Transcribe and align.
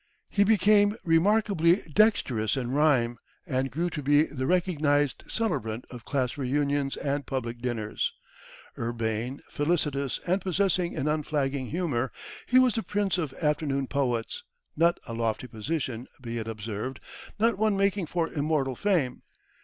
He 0.31 0.43
became 0.43 0.97
remarkably 1.03 1.83
dexterous 1.83 2.57
in 2.57 2.71
rhyme, 2.71 3.19
and 3.45 3.69
grew 3.69 3.91
to 3.91 4.01
be 4.01 4.23
the 4.23 4.47
recognized 4.47 5.23
celebrant 5.27 5.85
of 5.91 6.05
class 6.05 6.39
reunions 6.39 6.97
and 6.97 7.23
public 7.23 7.61
dinners. 7.61 8.11
Urbane, 8.79 9.41
felicitous 9.51 10.19
and 10.25 10.41
possessing 10.41 10.95
an 10.95 11.07
unflagging 11.07 11.67
humor, 11.67 12.11
he 12.47 12.57
was 12.57 12.73
the 12.73 12.81
prince 12.81 13.19
of 13.19 13.31
after 13.43 13.67
dinner 13.67 13.85
poets 13.85 14.43
not 14.75 14.99
a 15.05 15.13
lofty 15.13 15.45
position, 15.45 16.07
be 16.19 16.39
it 16.39 16.47
observed, 16.47 16.99
nor 17.39 17.53
one 17.55 17.77
making 17.77 18.07
for 18.07 18.27
immortal 18.33 18.75
fame. 18.75 19.21